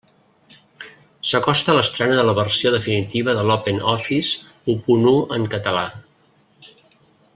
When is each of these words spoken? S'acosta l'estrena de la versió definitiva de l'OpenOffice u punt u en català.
S'acosta 1.31 1.75
l'estrena 1.79 2.15
de 2.19 2.23
la 2.29 2.33
versió 2.39 2.71
definitiva 2.75 3.35
de 3.41 3.43
l'OpenOffice 3.51 4.73
u 4.75 4.77
punt 4.89 5.07
u 5.13 5.15
en 5.39 5.47
català. 5.57 5.85